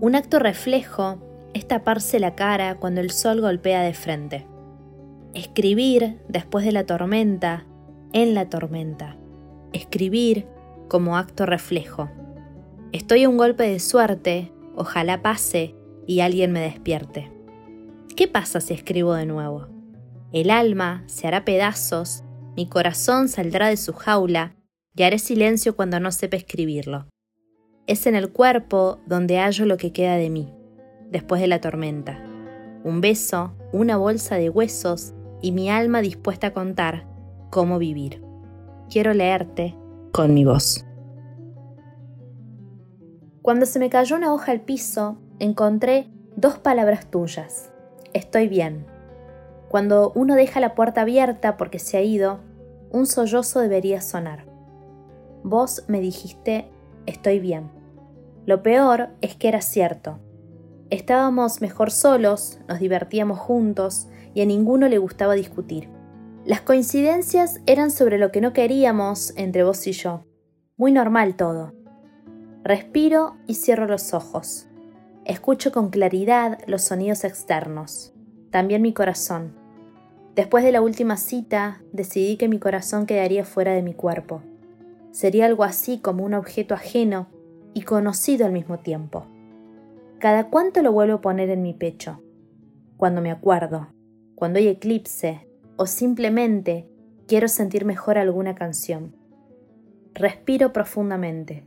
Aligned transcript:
Un 0.00 0.14
acto 0.14 0.38
reflejo 0.38 1.18
es 1.54 1.66
taparse 1.66 2.20
la 2.20 2.36
cara 2.36 2.76
cuando 2.76 3.00
el 3.00 3.10
sol 3.10 3.40
golpea 3.40 3.82
de 3.82 3.94
frente. 3.94 4.46
Escribir 5.34 6.20
después 6.28 6.64
de 6.64 6.70
la 6.70 6.86
tormenta, 6.86 7.66
en 8.12 8.32
la 8.32 8.48
tormenta. 8.48 9.16
Escribir 9.72 10.46
como 10.86 11.16
acto 11.16 11.46
reflejo. 11.46 12.08
Estoy 12.92 13.24
a 13.24 13.28
un 13.28 13.36
golpe 13.36 13.64
de 13.64 13.80
suerte, 13.80 14.52
ojalá 14.76 15.20
pase 15.20 15.74
y 16.06 16.20
alguien 16.20 16.52
me 16.52 16.60
despierte. 16.60 17.32
¿Qué 18.14 18.28
pasa 18.28 18.60
si 18.60 18.74
escribo 18.74 19.14
de 19.14 19.26
nuevo? 19.26 19.66
El 20.32 20.50
alma 20.50 21.02
se 21.06 21.26
hará 21.26 21.44
pedazos, 21.44 22.22
mi 22.56 22.68
corazón 22.68 23.28
saldrá 23.28 23.66
de 23.66 23.76
su 23.76 23.92
jaula 23.94 24.54
y 24.94 25.02
haré 25.02 25.18
silencio 25.18 25.74
cuando 25.74 25.98
no 25.98 26.12
sepa 26.12 26.36
escribirlo. 26.36 27.08
Es 27.88 28.06
en 28.06 28.14
el 28.14 28.30
cuerpo 28.30 28.98
donde 29.06 29.38
hallo 29.38 29.64
lo 29.64 29.78
que 29.78 29.94
queda 29.94 30.16
de 30.16 30.28
mí, 30.28 30.52
después 31.10 31.40
de 31.40 31.46
la 31.46 31.62
tormenta. 31.62 32.22
Un 32.84 33.00
beso, 33.00 33.54
una 33.72 33.96
bolsa 33.96 34.36
de 34.36 34.50
huesos 34.50 35.14
y 35.40 35.52
mi 35.52 35.70
alma 35.70 36.02
dispuesta 36.02 36.48
a 36.48 36.52
contar 36.52 37.06
cómo 37.48 37.78
vivir. 37.78 38.22
Quiero 38.90 39.14
leerte 39.14 39.74
con 40.12 40.34
mi 40.34 40.44
voz. 40.44 40.84
Cuando 43.40 43.64
se 43.64 43.78
me 43.78 43.88
cayó 43.88 44.16
una 44.16 44.34
hoja 44.34 44.52
al 44.52 44.60
piso, 44.60 45.16
encontré 45.38 46.08
dos 46.36 46.58
palabras 46.58 47.10
tuyas. 47.10 47.72
Estoy 48.12 48.48
bien. 48.48 48.84
Cuando 49.70 50.12
uno 50.14 50.34
deja 50.34 50.60
la 50.60 50.74
puerta 50.74 51.00
abierta 51.00 51.56
porque 51.56 51.78
se 51.78 51.96
ha 51.96 52.02
ido, 52.02 52.40
un 52.90 53.06
sollozo 53.06 53.60
debería 53.60 54.02
sonar. 54.02 54.44
Vos 55.42 55.84
me 55.88 56.00
dijiste, 56.00 56.68
estoy 57.06 57.38
bien. 57.38 57.77
Lo 58.48 58.62
peor 58.62 59.10
es 59.20 59.36
que 59.36 59.46
era 59.46 59.60
cierto. 59.60 60.20
Estábamos 60.88 61.60
mejor 61.60 61.90
solos, 61.90 62.58
nos 62.66 62.80
divertíamos 62.80 63.38
juntos 63.38 64.08
y 64.32 64.40
a 64.40 64.46
ninguno 64.46 64.88
le 64.88 64.96
gustaba 64.96 65.34
discutir. 65.34 65.90
Las 66.46 66.62
coincidencias 66.62 67.60
eran 67.66 67.90
sobre 67.90 68.16
lo 68.16 68.32
que 68.32 68.40
no 68.40 68.54
queríamos 68.54 69.34
entre 69.36 69.64
vos 69.64 69.86
y 69.86 69.92
yo. 69.92 70.24
Muy 70.78 70.92
normal 70.92 71.36
todo. 71.36 71.74
Respiro 72.64 73.36
y 73.46 73.56
cierro 73.56 73.86
los 73.86 74.14
ojos. 74.14 74.66
Escucho 75.26 75.70
con 75.70 75.90
claridad 75.90 76.58
los 76.66 76.80
sonidos 76.80 77.24
externos, 77.24 78.14
también 78.50 78.80
mi 78.80 78.94
corazón. 78.94 79.52
Después 80.36 80.64
de 80.64 80.72
la 80.72 80.80
última 80.80 81.18
cita, 81.18 81.82
decidí 81.92 82.38
que 82.38 82.48
mi 82.48 82.58
corazón 82.58 83.04
quedaría 83.04 83.44
fuera 83.44 83.74
de 83.74 83.82
mi 83.82 83.92
cuerpo. 83.92 84.40
Sería 85.10 85.44
algo 85.44 85.64
así 85.64 85.98
como 85.98 86.24
un 86.24 86.32
objeto 86.32 86.72
ajeno 86.72 87.28
y 87.78 87.82
conocido 87.82 88.44
al 88.44 88.50
mismo 88.50 88.80
tiempo. 88.80 89.26
Cada 90.18 90.50
cuánto 90.50 90.82
lo 90.82 90.90
vuelvo 90.90 91.14
a 91.14 91.20
poner 91.20 91.48
en 91.48 91.62
mi 91.62 91.74
pecho. 91.74 92.20
Cuando 92.96 93.22
me 93.22 93.30
acuerdo, 93.30 93.86
cuando 94.34 94.58
hay 94.58 94.66
eclipse 94.66 95.46
o 95.76 95.86
simplemente 95.86 96.88
quiero 97.28 97.46
sentir 97.46 97.84
mejor 97.84 98.18
alguna 98.18 98.56
canción. 98.56 99.14
Respiro 100.12 100.72
profundamente. 100.72 101.62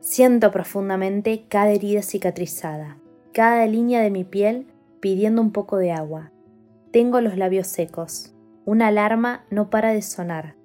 Siento 0.00 0.50
profundamente 0.50 1.44
cada 1.48 1.70
herida 1.70 2.02
cicatrizada, 2.02 2.98
cada 3.32 3.64
línea 3.64 4.02
de 4.02 4.10
mi 4.10 4.24
piel 4.24 4.66
pidiendo 4.98 5.40
un 5.40 5.52
poco 5.52 5.76
de 5.76 5.92
agua. 5.92 6.32
Tengo 6.90 7.20
los 7.20 7.36
labios 7.36 7.68
secos. 7.68 8.34
Una 8.64 8.88
alarma 8.88 9.44
no 9.50 9.70
para 9.70 9.92
de 9.92 10.02
sonar. 10.02 10.56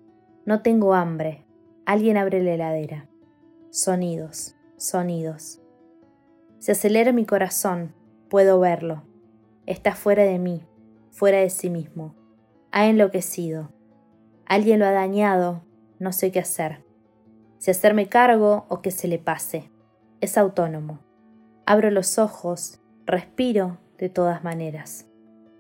No 0.47 0.63
tengo 0.63 0.95
hambre. 0.95 1.45
Alguien 1.85 2.17
abre 2.17 2.41
la 2.41 2.55
heladera. 2.55 3.07
Sonidos, 3.75 4.55
sonidos. 4.77 5.59
Se 6.59 6.73
acelera 6.73 7.11
mi 7.11 7.25
corazón, 7.25 7.95
puedo 8.29 8.59
verlo. 8.59 9.01
Está 9.65 9.95
fuera 9.95 10.21
de 10.21 10.37
mí, 10.37 10.61
fuera 11.09 11.39
de 11.39 11.49
sí 11.49 11.71
mismo. 11.71 12.13
Ha 12.71 12.85
enloquecido. 12.85 13.71
Alguien 14.45 14.77
lo 14.77 14.85
ha 14.85 14.91
dañado, 14.91 15.63
no 15.97 16.13
sé 16.13 16.31
qué 16.31 16.39
hacer. 16.39 16.85
Si 17.57 17.71
hacerme 17.71 18.09
cargo 18.09 18.67
o 18.69 18.83
que 18.83 18.91
se 18.91 19.07
le 19.07 19.17
pase. 19.17 19.71
Es 20.21 20.37
autónomo. 20.37 20.99
Abro 21.65 21.89
los 21.89 22.19
ojos, 22.19 22.79
respiro 23.07 23.79
de 23.97 24.07
todas 24.07 24.43
maneras. 24.43 25.07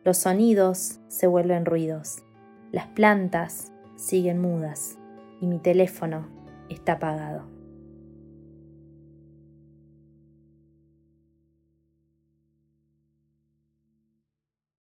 Los 0.03 0.19
sonidos 0.19 0.99
se 1.07 1.25
vuelven 1.25 1.65
ruidos. 1.65 2.21
Las 2.71 2.85
plantas 2.85 3.71
siguen 3.95 4.39
mudas 4.39 4.99
y 5.41 5.47
mi 5.47 5.57
teléfono 5.57 6.27
está 6.69 6.93
apagado. 6.93 7.62